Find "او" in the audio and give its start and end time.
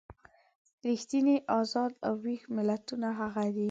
2.07-2.13